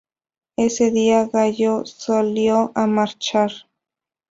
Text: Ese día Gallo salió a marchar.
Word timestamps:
Ese 0.57 0.89
día 0.89 1.29
Gallo 1.31 1.85
salió 1.85 2.71
a 2.73 2.87
marchar. 2.87 3.51